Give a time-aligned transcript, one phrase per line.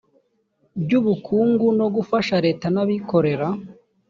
[0.81, 3.47] ry ubukungu no gufasha leta n abikorera